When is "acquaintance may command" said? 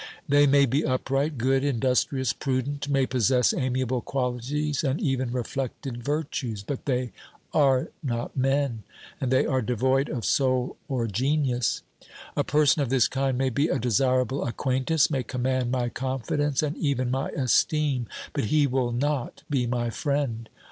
14.43-15.69